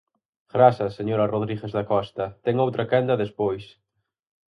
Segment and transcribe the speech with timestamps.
[0.53, 3.63] Grazas, señora Rodríguez Dacosta, ten outra quenda despois.